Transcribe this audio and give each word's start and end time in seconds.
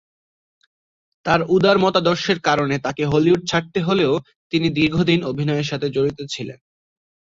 তার 1.25 1.39
উদার 1.49 1.77
মতাদর্শের 1.77 2.39
কারণে 2.41 2.75
তাকে 2.85 3.03
হলিউড 3.05 3.41
ছাড়তে 3.47 3.79
হলেও 3.81 4.13
তিনি 4.53 4.67
দীর্ঘদিন 4.77 5.19
অভিনয়ের 5.23 5.69
সাথে 5.71 5.87
জড়িত 5.89 6.19
ছিলেন। 6.33 6.59